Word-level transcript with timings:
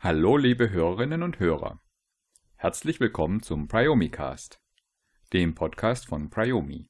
Hallo 0.00 0.38
liebe 0.38 0.70
Hörerinnen 0.70 1.22
und 1.22 1.38
Hörer. 1.38 1.82
Herzlich 2.54 2.98
willkommen 2.98 3.42
zum 3.42 3.68
Priomicast, 3.68 4.58
dem 5.34 5.54
Podcast 5.54 6.06
von 6.06 6.30
Priomi. 6.30 6.88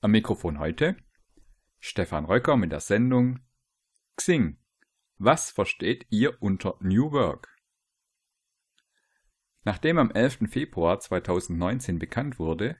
Am 0.00 0.12
Mikrofon 0.12 0.60
heute 0.60 0.96
Stefan 1.80 2.26
Röcker 2.26 2.56
mit 2.56 2.70
der 2.70 2.78
Sendung 2.78 3.40
Xing. 4.14 4.60
Was 5.18 5.50
versteht 5.50 6.06
ihr 6.10 6.40
unter 6.40 6.76
New 6.78 7.10
Work? 7.10 7.59
Nachdem 9.62 9.98
am 9.98 10.10
11. 10.10 10.50
Februar 10.50 11.00
2019 11.00 11.98
bekannt 11.98 12.38
wurde, 12.38 12.76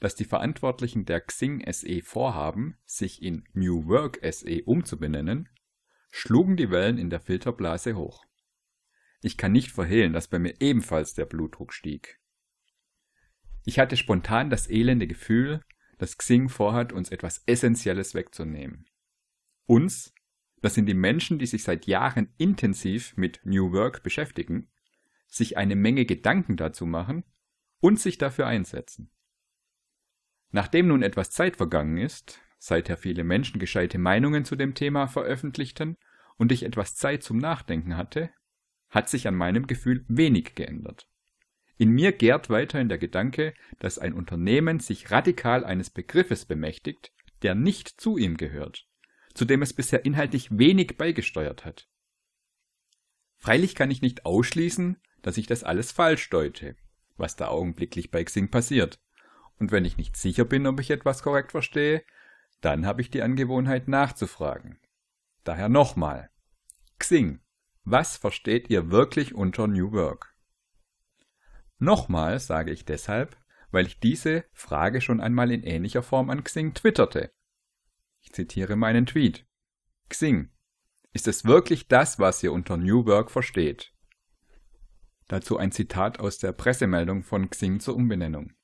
dass 0.00 0.14
die 0.14 0.24
Verantwortlichen 0.24 1.04
der 1.04 1.20
Xing 1.20 1.64
SE 1.72 2.02
vorhaben, 2.02 2.76
sich 2.84 3.22
in 3.22 3.44
New 3.52 3.86
Work 3.86 4.18
SE 4.22 4.62
umzubenennen, 4.64 5.48
schlugen 6.10 6.56
die 6.56 6.70
Wellen 6.70 6.98
in 6.98 7.10
der 7.10 7.20
Filterblase 7.20 7.96
hoch. 7.96 8.24
Ich 9.20 9.36
kann 9.36 9.52
nicht 9.52 9.72
verhehlen, 9.72 10.12
dass 10.12 10.28
bei 10.28 10.38
mir 10.38 10.54
ebenfalls 10.60 11.14
der 11.14 11.26
Blutdruck 11.26 11.72
stieg. 11.72 12.20
Ich 13.64 13.78
hatte 13.78 13.96
spontan 13.96 14.50
das 14.50 14.70
elende 14.70 15.06
Gefühl, 15.06 15.62
dass 15.98 16.16
Xing 16.16 16.48
vorhat, 16.48 16.92
uns 16.92 17.10
etwas 17.10 17.42
Essentielles 17.46 18.14
wegzunehmen. 18.14 18.86
Uns, 19.66 20.14
das 20.62 20.74
sind 20.74 20.86
die 20.86 20.94
Menschen, 20.94 21.38
die 21.38 21.46
sich 21.46 21.64
seit 21.64 21.86
Jahren 21.86 22.32
intensiv 22.38 23.16
mit 23.16 23.40
New 23.44 23.72
Work 23.72 24.02
beschäftigen, 24.04 24.70
sich 25.28 25.56
eine 25.56 25.76
Menge 25.76 26.04
Gedanken 26.04 26.56
dazu 26.56 26.86
machen 26.86 27.24
und 27.80 28.00
sich 28.00 28.18
dafür 28.18 28.46
einsetzen. 28.46 29.10
Nachdem 30.50 30.88
nun 30.88 31.02
etwas 31.02 31.30
Zeit 31.30 31.56
vergangen 31.56 31.98
ist, 31.98 32.40
seither 32.58 32.96
viele 32.96 33.22
Menschen 33.22 33.60
gescheite 33.60 33.98
Meinungen 33.98 34.44
zu 34.44 34.56
dem 34.56 34.74
Thema 34.74 35.06
veröffentlichten 35.06 35.96
und 36.36 36.50
ich 36.50 36.62
etwas 36.64 36.96
Zeit 36.96 37.22
zum 37.22 37.38
Nachdenken 37.38 37.96
hatte, 37.96 38.30
hat 38.88 39.08
sich 39.08 39.28
an 39.28 39.34
meinem 39.34 39.66
Gefühl 39.66 40.04
wenig 40.08 40.54
geändert. 40.54 41.06
In 41.76 41.90
mir 41.90 42.12
gärt 42.12 42.50
weiterhin 42.50 42.88
der 42.88 42.98
Gedanke, 42.98 43.54
dass 43.78 43.98
ein 43.98 44.14
Unternehmen 44.14 44.80
sich 44.80 45.10
radikal 45.10 45.64
eines 45.64 45.90
Begriffes 45.90 46.44
bemächtigt, 46.46 47.12
der 47.42 47.54
nicht 47.54 48.00
zu 48.00 48.16
ihm 48.16 48.36
gehört, 48.36 48.88
zu 49.34 49.44
dem 49.44 49.62
es 49.62 49.72
bisher 49.72 50.04
inhaltlich 50.04 50.58
wenig 50.58 50.96
beigesteuert 50.96 51.64
hat. 51.64 51.88
Freilich 53.36 53.76
kann 53.76 53.92
ich 53.92 54.02
nicht 54.02 54.26
ausschließen, 54.26 55.00
dass 55.22 55.36
ich 55.36 55.46
das 55.46 55.64
alles 55.64 55.92
falsch 55.92 56.30
deute, 56.30 56.76
was 57.16 57.36
da 57.36 57.48
augenblicklich 57.48 58.10
bei 58.10 58.22
Xing 58.24 58.50
passiert. 58.50 58.98
Und 59.58 59.72
wenn 59.72 59.84
ich 59.84 59.96
nicht 59.96 60.16
sicher 60.16 60.44
bin, 60.44 60.66
ob 60.66 60.80
ich 60.80 60.90
etwas 60.90 61.22
korrekt 61.22 61.52
verstehe, 61.52 62.04
dann 62.60 62.86
habe 62.86 63.02
ich 63.02 63.10
die 63.10 63.22
Angewohnheit 63.22 63.88
nachzufragen. 63.88 64.78
Daher 65.44 65.68
nochmal. 65.68 66.30
Xing 66.98 67.40
was 67.90 68.18
versteht 68.18 68.68
ihr 68.68 68.90
wirklich 68.90 69.34
unter 69.34 69.66
New 69.66 69.92
Work? 69.92 70.34
Nochmal 71.78 72.38
sage 72.38 72.70
ich 72.70 72.84
deshalb, 72.84 73.34
weil 73.70 73.86
ich 73.86 73.98
diese 73.98 74.44
Frage 74.52 75.00
schon 75.00 75.22
einmal 75.22 75.50
in 75.50 75.62
ähnlicher 75.62 76.02
Form 76.02 76.28
an 76.28 76.44
Xing 76.44 76.74
twitterte. 76.74 77.32
Ich 78.20 78.34
zitiere 78.34 78.76
meinen 78.76 79.06
Tweet. 79.06 79.46
Xing, 80.10 80.50
ist 81.14 81.26
es 81.28 81.46
wirklich 81.46 81.88
das, 81.88 82.18
was 82.18 82.42
ihr 82.42 82.52
unter 82.52 82.76
New 82.76 83.06
Work 83.06 83.30
versteht? 83.30 83.94
Dazu 85.28 85.58
ein 85.58 85.72
Zitat 85.72 86.20
aus 86.20 86.38
der 86.38 86.52
Pressemeldung 86.52 87.22
von 87.22 87.50
Xing 87.50 87.80
zur 87.80 87.96
Umbenennung. 87.96 88.54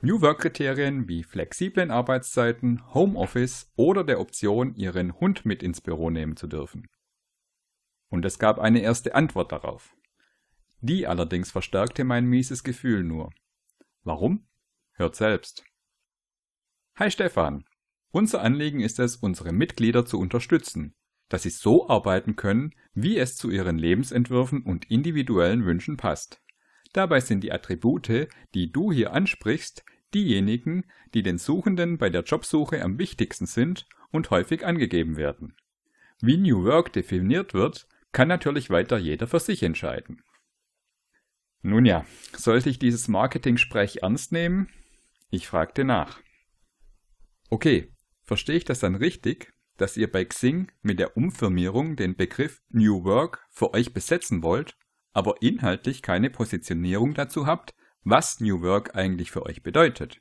New 0.00 0.20
Work-Kriterien 0.20 1.08
wie 1.08 1.24
flexiblen 1.24 1.90
Arbeitszeiten, 1.90 2.94
Homeoffice 2.94 3.72
oder 3.74 4.04
der 4.04 4.20
Option, 4.20 4.76
Ihren 4.76 5.18
Hund 5.18 5.44
mit 5.44 5.60
ins 5.60 5.80
Büro 5.80 6.08
nehmen 6.08 6.36
zu 6.36 6.46
dürfen. 6.46 6.88
Und 8.08 8.24
es 8.24 8.38
gab 8.38 8.60
eine 8.60 8.80
erste 8.80 9.16
Antwort 9.16 9.50
darauf. 9.50 9.96
Die 10.80 11.08
allerdings 11.08 11.50
verstärkte 11.50 12.04
mein 12.04 12.26
mieses 12.26 12.62
Gefühl 12.62 13.02
nur. 13.02 13.30
Warum? 14.04 14.46
Hört 14.92 15.16
selbst. 15.16 15.64
Hi 16.94 17.10
Stefan. 17.10 17.64
Unser 18.10 18.40
Anliegen 18.42 18.80
ist 18.80 19.00
es, 19.00 19.16
unsere 19.16 19.52
Mitglieder 19.52 20.06
zu 20.06 20.20
unterstützen, 20.20 20.94
dass 21.28 21.42
sie 21.42 21.50
so 21.50 21.88
arbeiten 21.88 22.36
können, 22.36 22.74
wie 22.94 23.18
es 23.18 23.36
zu 23.36 23.50
ihren 23.50 23.78
Lebensentwürfen 23.78 24.62
und 24.62 24.90
individuellen 24.90 25.64
Wünschen 25.64 25.96
passt. 25.96 26.42
Dabei 26.92 27.20
sind 27.20 27.42
die 27.44 27.52
Attribute, 27.52 28.28
die 28.54 28.72
du 28.72 28.92
hier 28.92 29.12
ansprichst, 29.12 29.84
diejenigen, 30.14 30.84
die 31.14 31.22
den 31.22 31.38
Suchenden 31.38 31.98
bei 31.98 32.10
der 32.10 32.22
Jobsuche 32.22 32.82
am 32.82 32.98
wichtigsten 32.98 33.46
sind 33.46 33.86
und 34.10 34.30
häufig 34.30 34.64
angegeben 34.64 35.16
werden. 35.16 35.54
Wie 36.20 36.36
New 36.36 36.64
Work 36.64 36.92
definiert 36.92 37.54
wird, 37.54 37.86
kann 38.12 38.28
natürlich 38.28 38.70
weiter 38.70 38.98
jeder 38.98 39.26
für 39.26 39.38
sich 39.38 39.62
entscheiden. 39.62 40.22
Nun 41.60 41.84
ja, 41.84 42.06
sollte 42.36 42.70
ich 42.70 42.78
dieses 42.78 43.08
Marketing-Sprech 43.08 43.98
ernst 44.02 44.32
nehmen? 44.32 44.68
Ich 45.30 45.46
fragte 45.46 45.84
nach. 45.84 46.20
Okay, 47.50 47.92
verstehe 48.22 48.56
ich 48.56 48.64
das 48.64 48.80
dann 48.80 48.94
richtig, 48.94 49.52
dass 49.78 49.96
ihr 49.96 50.10
bei 50.10 50.24
Xing 50.24 50.70
mit 50.82 50.98
der 50.98 51.16
Umfirmierung 51.16 51.96
den 51.96 52.16
Begriff 52.16 52.62
New 52.68 53.04
Work 53.04 53.46
für 53.50 53.72
euch 53.72 53.94
besetzen 53.94 54.42
wollt, 54.42 54.76
aber 55.12 55.40
inhaltlich 55.40 56.02
keine 56.02 56.30
Positionierung 56.30 57.14
dazu 57.14 57.46
habt, 57.46 57.74
was 58.02 58.40
New 58.40 58.60
Work 58.60 58.94
eigentlich 58.94 59.30
für 59.30 59.46
euch 59.46 59.62
bedeutet? 59.62 60.20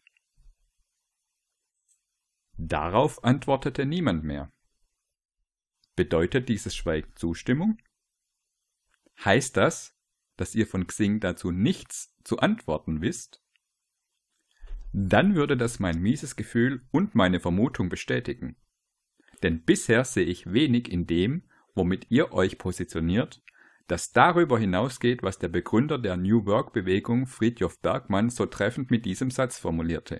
Darauf 2.57 3.23
antwortete 3.23 3.85
niemand 3.85 4.23
mehr. 4.23 4.51
Bedeutet 5.95 6.49
dieses 6.49 6.75
Schweigen 6.75 7.15
Zustimmung? 7.15 7.77
Heißt 9.23 9.57
das, 9.57 9.95
dass 10.35 10.53
ihr 10.53 10.67
von 10.67 10.85
Xing 10.85 11.19
dazu 11.19 11.51
nichts 11.51 12.15
zu 12.23 12.39
antworten 12.39 13.01
wisst? 13.01 13.43
Dann 14.93 15.35
würde 15.35 15.57
das 15.57 15.79
mein 15.79 15.99
mieses 15.99 16.35
Gefühl 16.35 16.87
und 16.91 17.15
meine 17.15 17.39
Vermutung 17.39 17.89
bestätigen. 17.89 18.55
Denn 19.43 19.63
bisher 19.63 20.03
sehe 20.03 20.25
ich 20.25 20.51
wenig 20.51 20.91
in 20.91 21.05
dem, 21.07 21.43
womit 21.75 22.07
ihr 22.09 22.33
euch 22.33 22.57
positioniert, 22.57 23.43
das 23.87 24.11
darüber 24.11 24.59
hinausgeht, 24.59 25.23
was 25.23 25.39
der 25.39 25.47
Begründer 25.47 25.97
der 25.97 26.17
New 26.17 26.45
Work 26.45 26.73
Bewegung 26.73 27.25
Friedjof 27.25 27.79
Bergmann 27.81 28.29
so 28.29 28.45
treffend 28.45 28.91
mit 28.91 29.05
diesem 29.05 29.31
Satz 29.31 29.59
formulierte. 29.59 30.19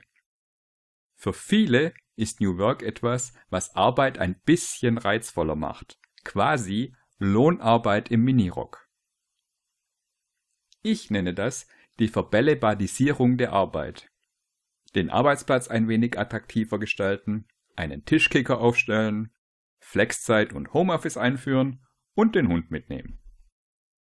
Für 1.16 1.34
viele 1.34 1.94
ist 2.16 2.40
New 2.40 2.58
Work 2.58 2.84
etwas, 2.84 3.34
was 3.50 3.76
Arbeit 3.76 4.20
ein 4.20 4.40
bisschen 4.42 4.98
reizvoller 4.98 5.56
macht. 5.56 6.00
Quasi 6.24 6.96
Lohnarbeit 7.20 8.10
im 8.10 8.24
Minirock. 8.24 8.88
Ich 10.84 11.10
nenne 11.10 11.34
das 11.34 11.68
die 12.00 12.08
Verbällebadisierung 12.08 13.38
der 13.38 13.54
Arbeit. 13.54 14.12
Den 14.96 15.10
Arbeitsplatz 15.10 15.68
ein 15.68 15.88
wenig 15.88 16.18
attraktiver 16.18 16.80
gestalten, 16.80 17.48
einen 17.78 18.06
Tischkicker 18.06 18.60
aufstellen, 18.60 19.32
Flexzeit 19.80 20.54
und 20.54 20.74
Homeoffice 20.74 21.18
einführen 21.18 21.86
und 22.14 22.36
den 22.36 22.48
Hund 22.48 22.72
mitnehmen. 22.72 23.20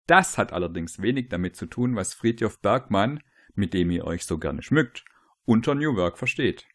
Das 0.06 0.38
hat 0.38 0.52
allerdings 0.52 1.02
wenig 1.02 1.28
damit 1.28 1.56
zu 1.56 1.66
tun, 1.66 1.96
was 1.96 2.14
Friedjof 2.14 2.60
Bergmann, 2.60 3.22
mit 3.54 3.74
dem 3.74 3.90
ihr 3.90 4.04
euch 4.04 4.24
so 4.24 4.38
gerne 4.38 4.62
schmückt, 4.62 5.04
unter 5.44 5.74
New 5.74 5.96
Work 5.96 6.18
versteht. 6.18 6.66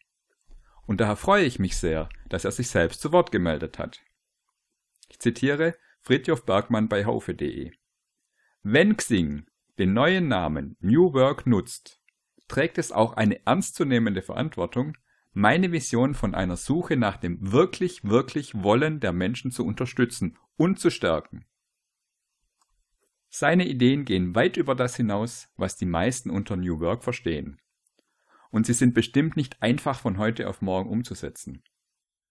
Und 0.86 1.00
daher 1.00 1.16
freue 1.16 1.44
ich 1.44 1.58
mich 1.58 1.76
sehr, 1.76 2.08
dass 2.28 2.44
er 2.44 2.50
sich 2.50 2.68
selbst 2.68 3.00
zu 3.00 3.12
Wort 3.12 3.32
gemeldet 3.32 3.78
hat. 3.78 4.00
Ich 5.08 5.18
zitiere 5.20 5.76
Fritjof 6.00 6.44
Bergmann 6.44 6.88
bei 6.88 7.04
haufe.de. 7.04 7.72
Wenn 8.62 8.96
Xing 8.96 9.46
den 9.78 9.94
neuen 9.94 10.28
Namen 10.28 10.76
New 10.80 11.12
Work 11.14 11.46
nutzt, 11.46 12.00
trägt 12.48 12.76
es 12.76 12.92
auch 12.92 13.14
eine 13.14 13.44
ernstzunehmende 13.46 14.22
Verantwortung, 14.22 14.96
meine 15.32 15.72
Vision 15.72 16.14
von 16.14 16.34
einer 16.34 16.56
Suche 16.56 16.96
nach 16.96 17.16
dem 17.16 17.52
wirklich, 17.52 18.04
wirklich 18.04 18.62
Wollen 18.62 19.00
der 19.00 19.12
Menschen 19.12 19.50
zu 19.50 19.64
unterstützen 19.64 20.38
und 20.56 20.78
zu 20.78 20.90
stärken. 20.90 21.44
Seine 23.28 23.66
Ideen 23.66 24.04
gehen 24.04 24.34
weit 24.34 24.56
über 24.56 24.74
das 24.74 24.96
hinaus, 24.96 25.48
was 25.56 25.76
die 25.76 25.86
meisten 25.86 26.30
unter 26.30 26.56
New 26.56 26.80
Work 26.80 27.02
verstehen 27.02 27.62
und 28.52 28.66
sie 28.66 28.74
sind 28.74 28.94
bestimmt 28.94 29.36
nicht 29.36 29.60
einfach 29.60 29.98
von 29.98 30.18
heute 30.18 30.48
auf 30.48 30.62
morgen 30.62 30.88
umzusetzen. 30.88 31.64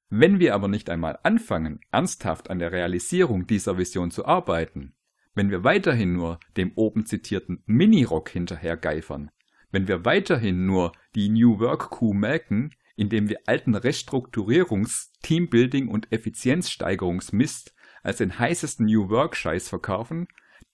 Wenn 0.10 0.40
wir 0.40 0.54
aber 0.54 0.68
nicht 0.68 0.90
einmal 0.90 1.20
anfangen, 1.24 1.82
ernsthaft 1.92 2.50
an 2.50 2.60
der 2.60 2.72
Realisierung 2.72 3.48
dieser 3.48 3.78
Vision 3.78 4.12
zu 4.12 4.26
arbeiten, 4.26 4.94
wenn 5.34 5.50
wir 5.50 5.64
weiterhin 5.64 6.14
nur 6.14 6.40
dem 6.58 6.72
oben 6.76 7.06
zitierten 7.06 7.64
Minirock 7.66 8.30
hinterhergeifern, 8.30 9.32
wenn 9.72 9.88
wir 9.88 10.06
weiterhin 10.06 10.66
nur 10.66 10.92
die 11.16 11.30
New 11.30 11.60
Work 11.60 11.90
Kuh 11.90 12.14
melken, 12.14 12.72
indem 12.96 13.30
wir 13.30 13.40
alten 13.46 13.76
Restrukturierungs-, 13.76 15.12
Teambuilding- 15.24 15.88
und 15.88 16.12
Effizienzsteigerungsmist 16.12 17.74
als 18.04 18.18
den 18.18 18.40
heißesten 18.40 18.86
New 18.86 19.10
Work 19.10 19.36
Scheiß 19.36 19.70
verkaufen, 19.70 20.28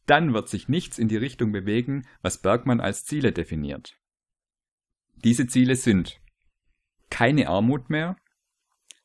dann 0.06 0.34
wird 0.34 0.50
sich 0.50 0.70
nichts 0.70 0.98
in 0.98 1.08
die 1.08 1.18
Richtung 1.18 1.52
bewegen, 1.52 2.08
was 2.22 2.42
Bergmann 2.42 2.80
als 2.80 3.06
Ziele 3.06 3.32
definiert. 3.32 3.98
Diese 5.24 5.48
Ziele 5.48 5.76
sind 5.76 6.22
keine 7.10 7.50
Armut 7.50 7.90
mehr, 7.90 8.18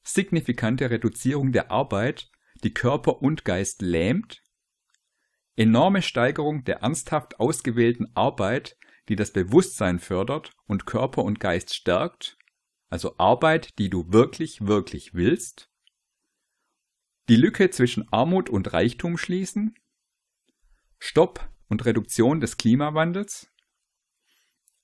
signifikante 0.03 0.91
Reduzierung 0.91 1.53
der 1.53 1.70
Arbeit, 1.70 2.31
die 2.62 2.75
Körper 2.75 3.23
und 3.23 3.44
Geist 3.44 3.82
lähmt, 3.82 4.43
enorme 5.56 6.03
Steigerung 6.03 6.64
der 6.64 6.79
ernsthaft 6.79 7.41
ausgewählten 7.41 8.11
Arbeit, 8.14 8.76
die 9.09 9.17
das 9.17 9.32
Bewusstsein 9.32 9.99
fördert 9.99 10.53
und 10.67 10.87
Körper 10.87 11.25
und 11.25 11.41
Geist 11.41 11.75
stärkt, 11.75 12.38
also 12.93 13.17
Arbeit, 13.17 13.79
die 13.79 13.89
du 13.89 14.12
wirklich, 14.12 14.67
wirklich 14.67 15.15
willst, 15.15 15.71
die 17.31 17.37
Lücke 17.37 17.71
zwischen 17.71 18.06
Armut 18.12 18.50
und 18.50 18.75
Reichtum 18.75 19.17
schließen, 19.17 19.75
Stopp 20.99 21.49
und 21.69 21.87
Reduktion 21.87 22.41
des 22.41 22.59
Klimawandels, 22.59 23.50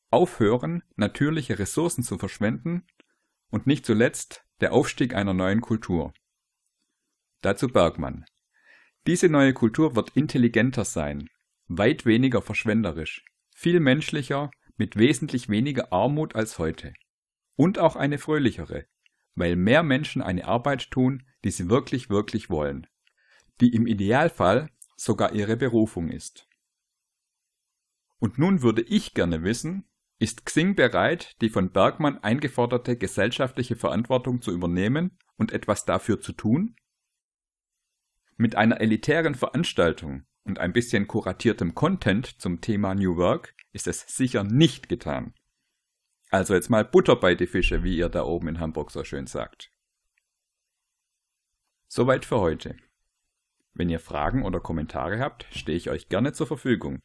aufhören, 0.09 0.83
natürliche 0.97 1.59
Ressourcen 1.59 2.03
zu 2.03 2.17
verschwenden 2.17 2.87
und 3.51 3.67
nicht 3.67 3.85
zuletzt 3.85 4.43
der 4.63 4.73
Aufstieg 4.73 5.15
einer 5.15 5.35
neuen 5.35 5.61
Kultur. 5.61 6.15
Dazu 7.43 7.69
Bergmann. 7.69 8.25
Diese 9.07 9.29
neue 9.29 9.53
Kultur 9.53 9.97
wird 9.97 10.17
intelligenter 10.17 10.87
sein, 10.87 11.29
weit 11.67 12.07
weniger 12.07 12.41
verschwenderisch, 12.41 13.23
viel 13.55 13.81
menschlicher, 13.81 14.51
mit 14.79 14.97
wesentlich 14.97 15.51
weniger 15.51 15.93
Armut 15.93 16.35
als 16.35 16.59
heute. 16.59 16.95
Und 17.59 17.81
auch 17.81 17.97
eine 17.97 18.19
fröhlichere, 18.19 18.87
weil 19.35 19.57
mehr 19.57 19.83
Menschen 19.83 20.23
eine 20.23 20.47
Arbeit 20.47 20.93
tun, 20.93 21.25
die 21.43 21.51
sie 21.51 21.69
wirklich, 21.69 22.09
wirklich 22.09 22.51
wollen, 22.51 22.87
die 23.61 23.75
im 23.75 23.89
Idealfall 23.89 24.71
sogar 24.97 25.33
ihre 25.33 25.57
Berufung 25.57 26.09
ist. 26.09 26.49
Und 28.21 28.39
nun 28.39 28.63
würde 28.63 28.83
ich 28.83 29.13
gerne 29.13 29.43
wissen, 29.43 29.91
ist 30.21 30.47
Xing 30.47 30.77
bereit, 30.77 31.35
die 31.41 31.49
von 31.49 31.73
Bergmann 31.73 32.19
eingeforderte 32.19 32.97
gesellschaftliche 32.97 33.75
Verantwortung 33.75 34.41
zu 34.41 34.53
übernehmen 34.53 35.19
und 35.37 35.51
etwas 35.51 35.85
dafür 35.85 36.21
zu 36.21 36.33
tun? 36.35 36.77
Mit 38.37 38.55
einer 38.55 38.81
elitären 38.81 39.35
Veranstaltung 39.35 40.27
und 40.45 40.61
ein 40.61 40.73
bisschen 40.73 41.09
kuratiertem 41.09 41.75
Content 41.75 42.41
zum 42.41 42.61
Thema 42.61 42.95
New 42.95 43.17
Work 43.17 43.57
ist 43.73 43.89
es 43.89 44.07
sicher 44.07 44.45
nicht 44.45 44.89
getan. 44.89 45.35
Also 46.31 46.55
jetzt 46.55 46.69
mal 46.69 46.85
Butter 46.85 47.17
bei 47.17 47.35
die 47.35 47.47
Fische, 47.47 47.83
wie 47.83 47.97
ihr 47.97 48.09
da 48.09 48.25
oben 48.25 48.49
in 48.49 48.61
Hamburg 48.61 48.91
so 48.91 49.03
schön 49.05 49.27
sagt. 49.27 49.71
Soweit 51.87 52.25
für 52.25 52.41
heute. 52.41 52.77
Wenn 53.73 53.89
ihr 53.89 54.01
Fragen 54.01 54.45
oder 54.45 54.61
Kommentare 54.61 55.21
habt, 55.21 55.47
stehe 55.51 55.79
ich 55.79 55.89
euch 55.89 56.09
gerne 56.09 56.33
zur 56.33 56.47
Verfügung. 56.47 57.01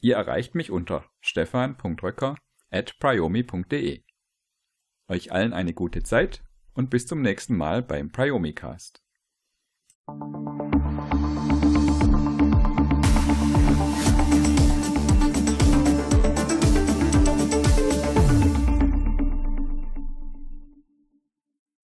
Ihr 0.00 0.16
erreicht 0.16 0.54
mich 0.54 0.70
unter 0.70 1.10
stefan.röcker 1.20 2.36
at 2.70 2.98
priomi.de. 2.98 4.02
Euch 5.08 5.32
allen 5.32 5.52
eine 5.52 5.72
gute 5.72 6.02
Zeit 6.02 6.42
und 6.74 6.90
bis 6.90 7.06
zum 7.06 7.22
nächsten 7.22 7.56
Mal 7.56 7.82
beim 7.82 8.12
Priomicast. 8.12 9.02